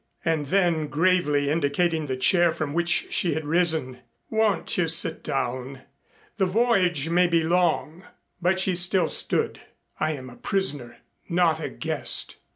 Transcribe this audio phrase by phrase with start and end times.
[0.25, 3.99] And then gravely indicating the chair from which she had risen.
[4.31, 5.81] "Won't you sit down?
[6.37, 8.05] The voyage may be long."
[8.41, 9.61] But she still stood.
[9.99, 10.97] "I am a prisoner,
[11.29, 12.37] not a guest."